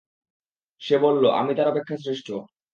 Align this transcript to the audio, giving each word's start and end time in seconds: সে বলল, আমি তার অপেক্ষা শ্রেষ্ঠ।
সে 0.81 0.95
বলল, 0.97 1.23
আমি 1.39 1.51
তার 1.57 1.67
অপেক্ষা 1.67 1.95
শ্রেষ্ঠ। 1.97 2.27